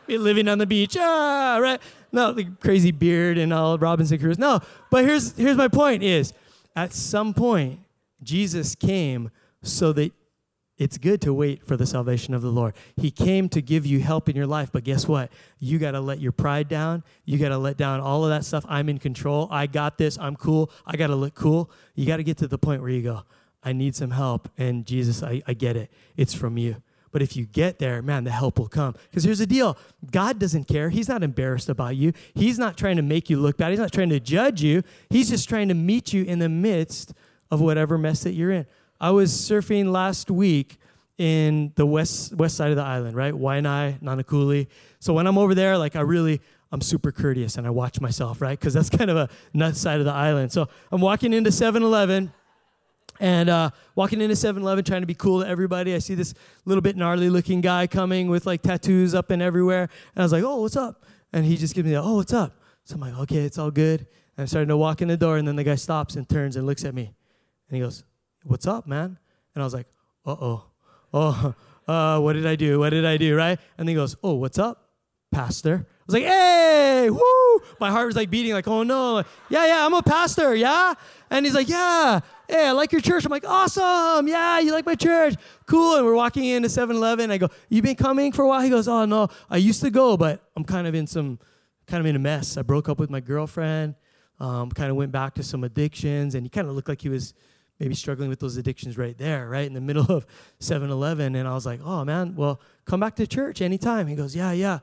[0.06, 1.80] Be living on the beach, ah, right?
[2.12, 4.40] No, the crazy beard and all Robinson Crusoe.
[4.40, 6.32] No, but here's here's my point: is
[6.74, 7.80] at some point
[8.22, 9.30] Jesus came
[9.62, 10.12] so that
[10.78, 12.74] it's good to wait for the salvation of the Lord.
[12.96, 15.30] He came to give you help in your life, but guess what?
[15.58, 17.02] You got to let your pride down.
[17.24, 18.64] You got to let down all of that stuff.
[18.68, 19.48] I'm in control.
[19.50, 20.16] I got this.
[20.18, 20.70] I'm cool.
[20.86, 21.68] I got to look cool.
[21.96, 23.24] You got to get to the point where you go,
[23.62, 24.48] I need some help.
[24.56, 25.90] And Jesus, I, I get it.
[26.16, 26.76] It's from you.
[27.10, 28.94] But if you get there, man, the help will come.
[29.10, 29.76] Because here's the deal
[30.10, 30.90] God doesn't care.
[30.90, 32.12] He's not embarrassed about you.
[32.34, 33.70] He's not trying to make you look bad.
[33.70, 34.82] He's not trying to judge you.
[35.10, 37.14] He's just trying to meet you in the midst
[37.50, 38.66] of whatever mess that you're in.
[39.00, 40.78] I was surfing last week
[41.18, 43.34] in the west west side of the island, right?
[43.34, 44.68] Waianae, Nanakuli.
[45.00, 46.40] So when I'm over there, like I really,
[46.70, 48.58] I'm super courteous and I watch myself, right?
[48.58, 50.52] Because that's kind of a nuts side of the island.
[50.52, 52.32] So I'm walking into 7-Eleven
[53.20, 55.94] and uh, walking into 7-Eleven trying to be cool to everybody.
[55.94, 59.82] I see this little bit gnarly looking guy coming with like tattoos up and everywhere.
[59.82, 61.04] And I was like, oh, what's up?
[61.32, 62.60] And he just gives me the, oh, what's up?
[62.84, 64.00] So I'm like, okay, it's all good.
[64.00, 66.56] And I'm starting to walk in the door and then the guy stops and turns
[66.56, 67.12] and looks at me.
[67.68, 68.04] And he goes,
[68.44, 69.18] what's up, man?
[69.54, 69.86] And I was like,
[70.24, 70.64] uh-oh.
[71.12, 71.54] Oh,
[71.88, 72.78] uh, what did I do?
[72.78, 73.58] What did I do, right?
[73.76, 74.90] And he goes, oh, what's up,
[75.32, 75.86] pastor?
[75.88, 77.37] I was like, hey, woo!
[77.80, 79.24] My heart was like beating, like, oh no.
[79.48, 80.94] Yeah, yeah, I'm a pastor, yeah?
[81.30, 83.24] And he's like, yeah, hey, I like your church.
[83.24, 84.26] I'm like, awesome.
[84.26, 85.34] Yeah, you like my church.
[85.66, 85.96] Cool.
[85.96, 87.30] And we're walking into 7 Eleven.
[87.30, 88.60] I go, you been coming for a while?
[88.62, 91.38] He goes, oh, no, I used to go, but I'm kind of in some,
[91.86, 92.56] kind of in a mess.
[92.56, 93.94] I broke up with my girlfriend,
[94.40, 97.08] um, kind of went back to some addictions, and he kind of looked like he
[97.08, 97.34] was
[97.78, 100.26] maybe struggling with those addictions right there, right in the middle of
[100.58, 101.34] 7 Eleven.
[101.34, 104.06] And I was like, oh, man, well, come back to church anytime.
[104.06, 104.78] He goes, yeah, yeah.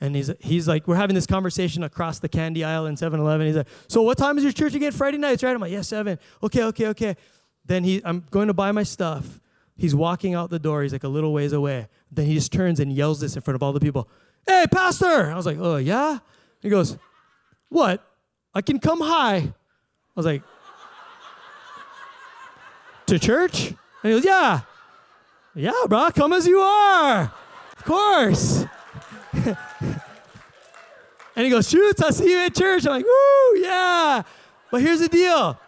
[0.00, 3.46] And he's, he's like, we're having this conversation across the candy aisle in 7 Eleven.
[3.46, 4.92] He's like, so what time is your church again?
[4.92, 5.52] Friday nights, right?
[5.52, 6.18] I'm like, yeah, 7.
[6.42, 7.16] Okay, okay, okay.
[7.64, 9.40] Then he, I'm going to buy my stuff.
[9.76, 10.82] He's walking out the door.
[10.82, 11.88] He's like a little ways away.
[12.10, 14.08] Then he just turns and yells this in front of all the people.
[14.46, 15.30] Hey, pastor!
[15.30, 16.18] I was like, oh, yeah?
[16.60, 16.96] He goes,
[17.68, 18.04] what?
[18.54, 19.36] I can come high.
[19.36, 19.52] I
[20.14, 20.42] was like,
[23.06, 23.68] to church?
[23.68, 24.60] And he goes, yeah.
[25.54, 27.32] Yeah, bro, come as you are.
[27.76, 28.64] Of course.
[31.36, 32.86] and he goes, shoots, I'll see you at church.
[32.86, 34.22] I'm like, woo, yeah.
[34.70, 35.58] But here's the deal.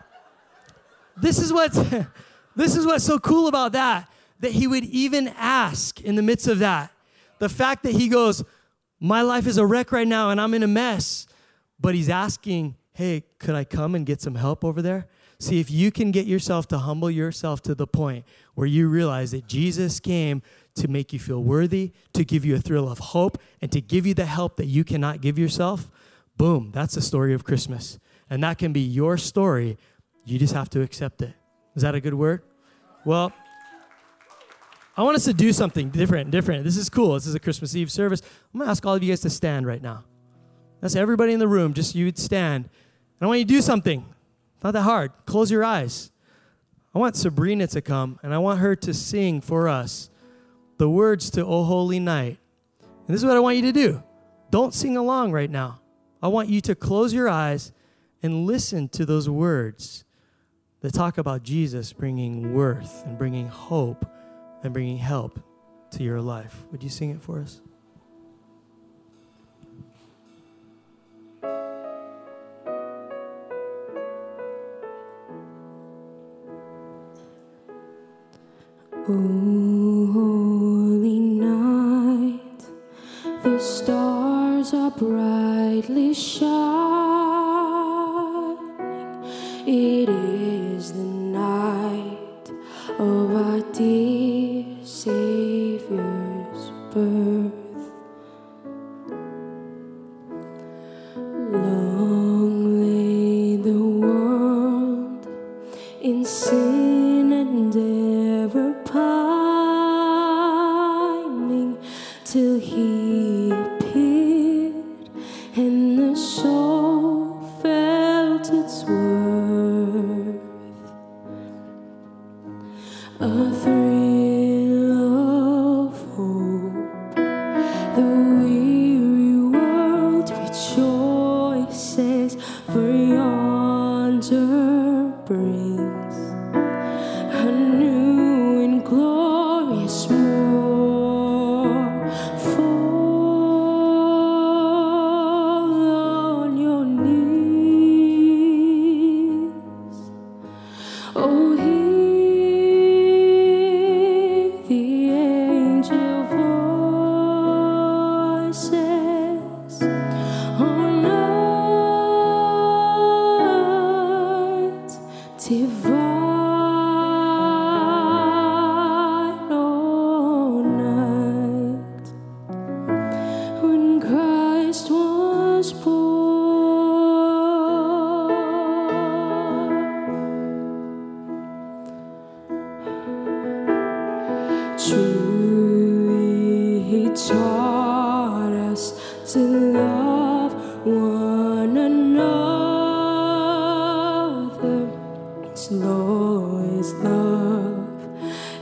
[1.17, 1.79] This is what's
[2.57, 4.09] this is what's so cool about that.
[4.41, 6.91] That he would even ask in the midst of that.
[7.39, 8.43] The fact that he goes,
[8.99, 11.27] My life is a wreck right now and I'm in a mess.
[11.79, 15.07] But he's asking, Hey, could I come and get some help over there?
[15.39, 19.31] See, if you can get yourself to humble yourself to the point where you realize
[19.31, 20.43] that Jesus came
[20.81, 24.07] to make you feel worthy, to give you a thrill of hope, and to give
[24.07, 25.91] you the help that you cannot give yourself,
[26.37, 27.99] boom, that's the story of Christmas.
[28.29, 29.79] And that can be your story.
[30.25, 31.35] You just have to accept it.
[31.75, 32.43] Is that a good word?
[33.05, 33.33] Well,
[34.97, 36.65] I want us to do something different, different.
[36.65, 37.15] This is cool.
[37.15, 38.21] This is a Christmas Eve service.
[38.53, 40.05] I'm going to ask all of you guys to stand right now.
[40.81, 42.65] That's everybody in the room, just you would stand.
[42.65, 44.07] And I want you to do something.
[44.63, 45.13] Not that hard.
[45.27, 46.11] Close your eyes.
[46.95, 50.11] I want Sabrina to come and I want her to sing for us
[50.81, 52.39] the words to O Holy Night.
[52.81, 54.03] And this is what I want you to do.
[54.51, 55.83] Don't sing along right now.
[56.23, 57.73] I want you to close your eyes
[58.23, 60.07] and listen to those words
[60.81, 64.11] that talk about Jesus bringing worth and bringing hope
[64.63, 65.39] and bringing help
[65.91, 66.65] to your life.
[66.73, 67.61] Would you sing it for us?
[80.13, 82.61] Holy night,
[83.43, 86.61] the stars are brightly shining.
[89.67, 90.20] It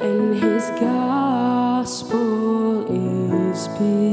[0.01, 2.19] and His gospel
[2.89, 4.08] is peace.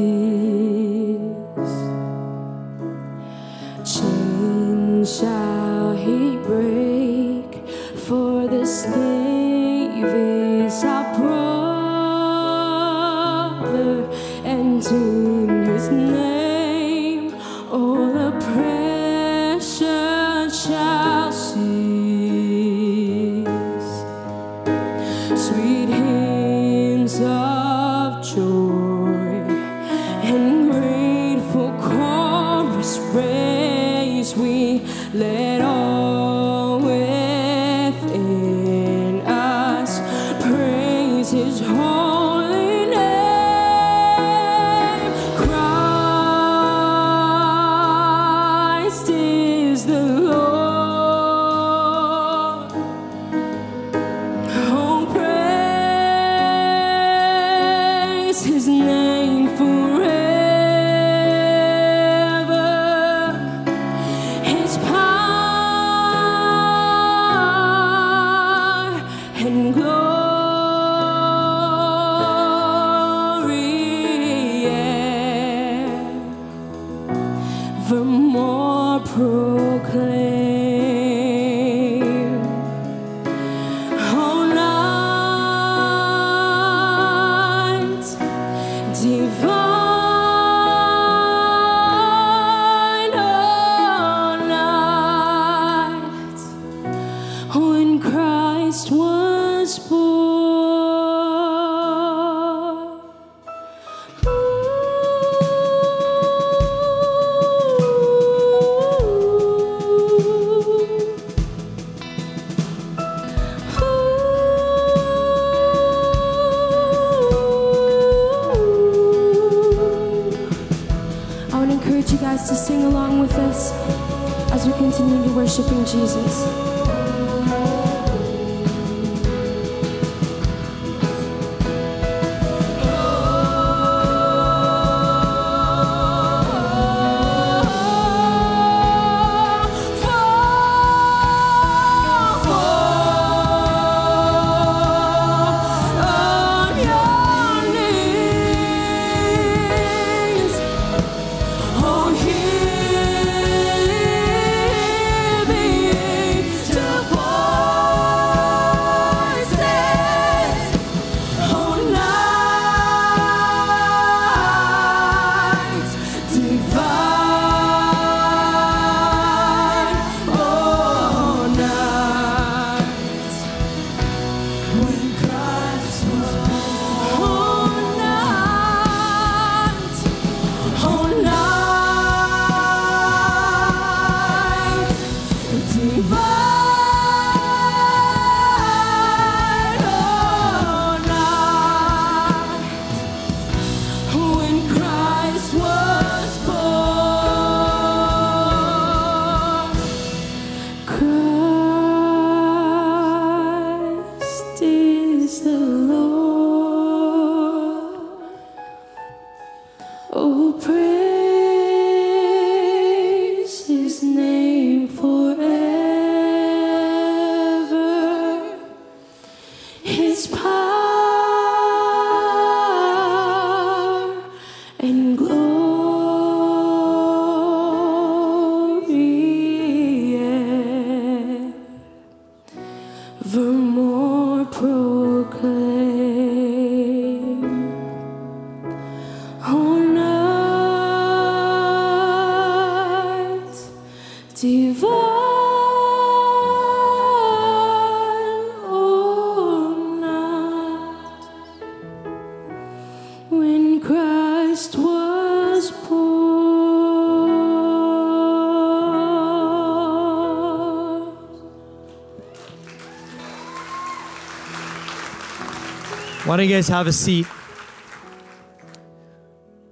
[266.35, 267.27] Why don't you guys have a seat?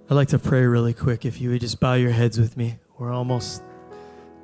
[0.10, 1.26] I'd like to pray really quick.
[1.26, 3.62] If you would just bow your heads with me, we're almost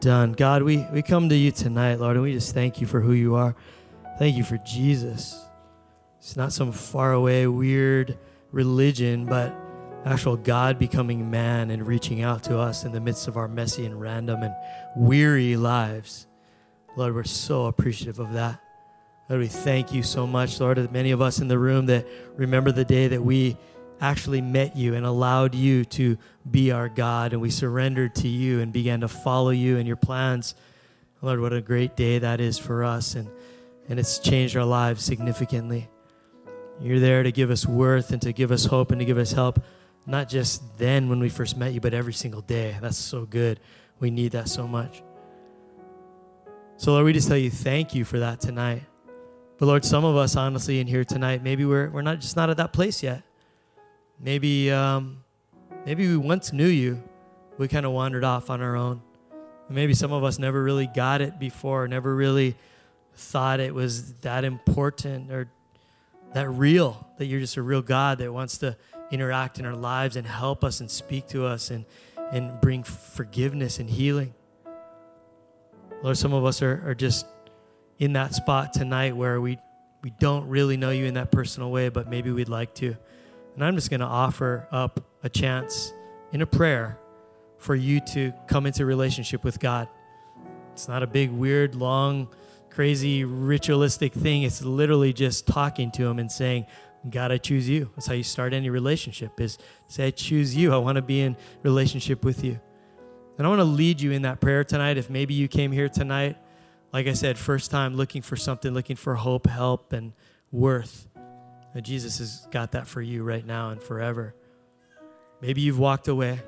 [0.02, 0.34] done.
[0.34, 3.14] God, we, we come to you tonight, Lord, and we just thank you for who
[3.14, 3.56] you are.
[4.18, 5.42] Thank you for Jesus.
[6.18, 8.18] It's not some faraway, weird
[8.52, 9.56] religion, but
[10.04, 13.86] actual God becoming man and reaching out to us in the midst of our messy
[13.86, 14.54] and random and
[14.94, 16.28] weary lives.
[16.98, 18.60] Lord, we're so appreciative of that.
[19.30, 22.72] Lord, we thank you so much, Lord, many of us in the room that remember
[22.72, 23.58] the day that we
[24.02, 26.18] actually met you and allowed you to
[26.50, 29.98] be our God and we surrendered to you and began to follow you and your
[29.98, 30.56] plans.
[31.22, 33.30] Lord, what a great day that is for us and,
[33.88, 35.90] and it's changed our lives significantly.
[36.82, 39.32] You're there to give us worth and to give us hope and to give us
[39.32, 39.62] help,
[40.08, 42.76] not just then when we first met you, but every single day.
[42.82, 43.60] That's so good.
[44.00, 45.04] We need that so much.
[46.78, 48.89] So, Lord, we just tell you thank you for that tonight.
[49.60, 52.50] But Lord, some of us honestly in here tonight, maybe we're, we're not just not
[52.50, 53.24] at that place yet.
[54.18, 55.22] Maybe um,
[55.86, 57.04] maybe we once knew you,
[57.58, 59.02] we kind of wandered off on our own.
[59.70, 62.56] Maybe some of us never really got it before, never really
[63.16, 65.50] thought it was that important or
[66.34, 68.78] that real, that you're just a real God that wants to
[69.12, 71.84] interact in our lives and help us and speak to us and,
[72.32, 74.34] and bring forgiveness and healing.
[76.02, 77.26] Lord, some of us are, are just
[78.00, 79.60] in that spot tonight where we,
[80.02, 82.96] we don't really know you in that personal way, but maybe we'd like to.
[83.56, 85.94] And I'm just going to offer up a chance
[86.32, 86.98] in a prayer
[87.58, 89.90] for you to come into relationship with God.
[90.72, 92.30] It's not a big, weird, long,
[92.70, 94.44] crazy, ritualistic thing.
[94.44, 96.68] It's literally just talking to Him and saying,
[97.10, 97.90] God, I choose you.
[97.96, 100.74] That's how you start any relationship is say, I choose you.
[100.74, 102.60] I want to be in relationship with you.
[103.38, 104.98] And I want to lead you in that prayer tonight.
[104.98, 106.38] If maybe you came here tonight,
[106.92, 110.14] like I said, first time looking for something, looking for hope, help, and
[110.52, 111.08] worth.
[111.74, 114.34] And Jesus has got that for you right now and forever.
[115.42, 116.40] Maybe you've walked away.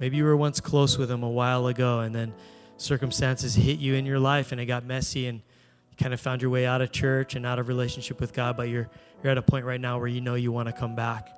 [0.00, 2.34] Maybe you were once close with him a while ago, and then
[2.76, 5.40] circumstances hit you in your life and it got messy, and
[5.90, 8.56] you kind of found your way out of church and out of relationship with God,
[8.56, 8.88] but you're,
[9.22, 11.28] you're at a point right now where you know you want to come back.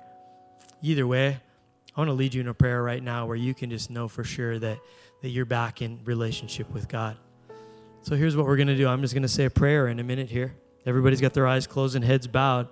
[0.81, 1.39] Either way,
[1.95, 4.07] I want to lead you in a prayer right now where you can just know
[4.07, 4.79] for sure that,
[5.21, 7.17] that you're back in relationship with God.
[8.07, 9.99] So here's what we're going to do I'm just going to say a prayer in
[9.99, 10.55] a minute here.
[10.85, 12.69] Everybody's got their eyes closed and heads bowed.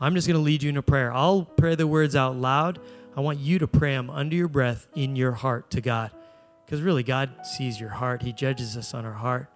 [0.00, 1.12] I'm just going to lead you in a prayer.
[1.12, 2.78] I'll pray the words out loud.
[3.14, 6.10] I want you to pray them under your breath in your heart to God.
[6.64, 9.50] Because really, God sees your heart, He judges us on our heart.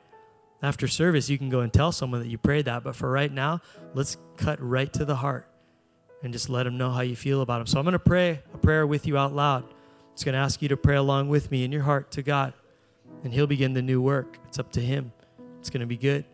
[0.61, 2.85] After service, you can go and tell someone that you prayed that.
[2.85, 3.63] But for right now,
[3.95, 5.49] let's cut right to the heart
[6.23, 7.67] and just let them know how you feel about them.
[7.69, 9.65] So I'm going to pray a prayer with you out loud.
[10.13, 12.53] It's going to ask you to pray along with me in your heart to God,
[13.25, 14.39] and He'll begin the new work.
[14.47, 15.13] It's up to Him.
[15.59, 16.25] It's going to be good.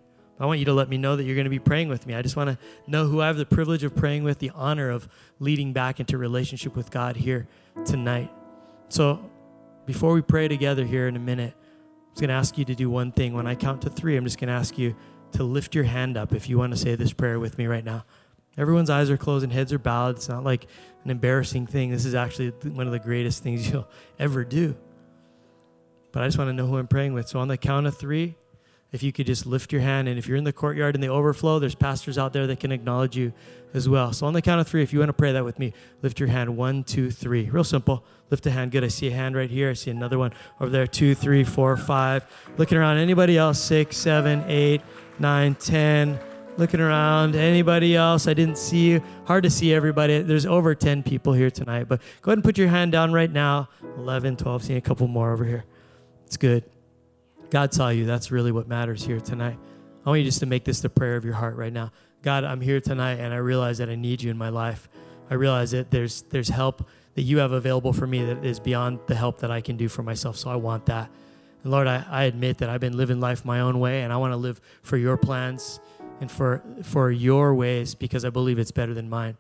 [0.41, 2.14] I want you to let me know that you're going to be praying with me.
[2.14, 2.59] I just want to
[2.89, 5.09] know who I have the privilege of praying with, the honor of
[5.39, 7.47] leading back into relationship with God here
[7.85, 8.33] tonight.
[8.89, 9.30] So,
[9.87, 12.74] before we pray together here in a minute, I'm just going to ask you to
[12.74, 13.35] do one thing.
[13.35, 14.97] When I count to three, I'm just going to ask you
[15.33, 17.85] to lift your hand up if you want to say this prayer with me right
[17.85, 18.05] now.
[18.59, 20.16] Everyone's eyes are closed and heads are bowed.
[20.16, 20.66] It's not like
[21.05, 21.91] an embarrassing thing.
[21.91, 24.76] This is actually one of the greatest things you'll ever do.
[26.13, 27.29] But I just want to know who I'm praying with.
[27.29, 28.37] So, on the count of three,
[28.93, 30.07] if you could just lift your hand.
[30.07, 32.71] And if you're in the courtyard in the overflow, there's pastors out there that can
[32.71, 33.33] acknowledge you
[33.75, 34.13] as well.
[34.13, 36.21] So on the count of three, if you want to pray that with me, lift
[36.21, 36.57] your hand.
[36.57, 37.49] One, two, three.
[37.49, 38.05] Real simple.
[38.31, 38.71] Lift a hand.
[38.71, 38.85] Good.
[38.85, 39.71] I see a hand right here.
[39.71, 40.87] I see another one over there.
[40.87, 42.27] Two, three, four, five.
[42.59, 42.99] Looking around.
[42.99, 43.59] Anybody else?
[43.59, 44.83] Six, seven, eight,
[45.19, 46.21] nine, ten.
[46.59, 47.35] Looking around.
[47.35, 48.27] Anybody else?
[48.27, 49.03] I didn't see you.
[49.25, 50.21] Hard to see everybody.
[50.21, 51.89] There's over 10 people here tonight.
[51.89, 53.71] But go ahead and put your hand down right now.
[53.97, 54.65] 11, 12.
[54.65, 55.65] Seeing a couple more over here.
[56.33, 56.64] It's good.
[57.51, 58.07] God saw you.
[58.07, 59.59] That's really what matters here tonight.
[60.03, 61.93] I want you just to make this the prayer of your heart right now.
[62.22, 64.89] God, I'm here tonight and I realize that I need you in my life.
[65.28, 69.01] I realize that there's there's help that you have available for me that is beyond
[69.09, 70.39] the help that I can do for myself.
[70.39, 71.11] So I want that.
[71.64, 74.16] And Lord, I, I admit that I've been living life my own way and I
[74.16, 75.80] want to live for your plans
[76.22, 79.37] and for for your ways because I believe it's better than mine.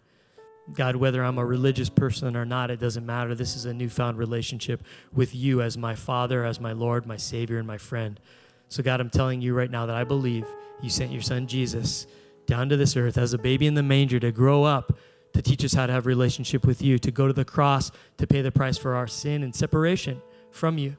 [0.74, 3.34] God, whether I'm a religious person or not, it doesn't matter.
[3.34, 4.82] This is a newfound relationship
[5.12, 8.20] with you as my Father, as my Lord, my Savior, and my friend.
[8.68, 10.46] So, God, I'm telling you right now that I believe
[10.80, 12.06] you sent your son Jesus
[12.46, 14.96] down to this earth as a baby in the manger to grow up,
[15.34, 18.26] to teach us how to have relationship with you, to go to the cross, to
[18.26, 20.96] pay the price for our sin and separation from you.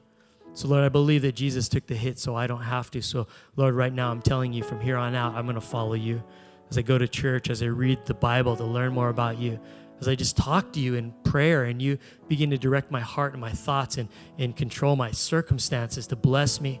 [0.52, 3.02] So, Lord, I believe that Jesus took the hit so I don't have to.
[3.02, 5.94] So, Lord, right now I'm telling you from here on out, I'm going to follow
[5.94, 6.22] you
[6.70, 9.60] as I go to church, as I read the Bible to learn more about you.
[10.00, 11.98] as I just talk to you in prayer and you
[12.28, 14.08] begin to direct my heart and my thoughts and,
[14.38, 16.80] and control my circumstances to bless me.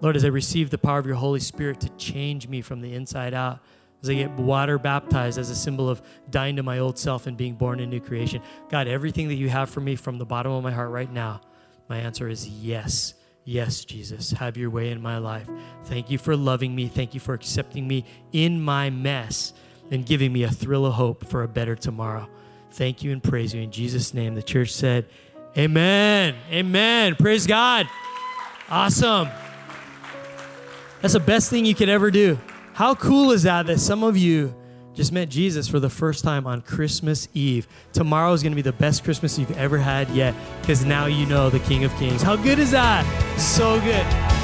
[0.00, 2.94] Lord, as I receive the power of your Holy Spirit to change me from the
[2.94, 3.60] inside out,
[4.02, 6.00] as I get water baptized as a symbol of
[6.30, 8.42] dying to my old self and being born a new creation.
[8.70, 11.42] God, everything that you have for me from the bottom of my heart right now,
[11.88, 13.14] my answer is yes.
[13.44, 15.48] Yes, Jesus, have your way in my life.
[15.84, 16.88] Thank you for loving me.
[16.88, 19.54] Thank you for accepting me in my mess
[19.90, 22.28] and giving me a thrill of hope for a better tomorrow.
[22.72, 23.62] Thank you and praise you.
[23.62, 25.06] In Jesus' name, the church said,
[25.58, 26.36] Amen.
[26.50, 27.16] Amen.
[27.16, 27.88] Praise God.
[28.68, 29.28] Awesome.
[31.00, 32.38] That's the best thing you could ever do.
[32.72, 34.54] How cool is that that some of you
[34.94, 37.66] just met Jesus for the first time on Christmas Eve?
[37.92, 41.26] Tomorrow is going to be the best Christmas you've ever had yet because now you
[41.26, 42.22] know the King of Kings.
[42.22, 43.04] How good is that?
[43.38, 44.39] So good.